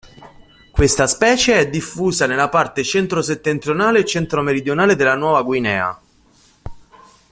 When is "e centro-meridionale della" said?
3.99-5.13